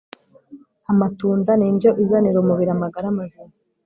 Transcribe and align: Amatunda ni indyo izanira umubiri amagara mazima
Amatunda 0.91 1.51
ni 1.55 1.65
indyo 1.71 1.91
izanira 2.03 2.37
umubiri 2.39 2.71
amagara 2.75 3.15
mazima 3.17 3.53